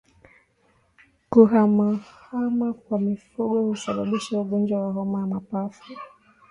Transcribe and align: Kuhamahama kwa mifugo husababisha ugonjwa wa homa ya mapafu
Kuhamahama 1.31 2.73
kwa 2.73 2.99
mifugo 2.99 3.61
husababisha 3.63 4.39
ugonjwa 4.39 4.87
wa 4.87 4.93
homa 4.93 5.19
ya 5.19 5.27
mapafu 5.27 5.83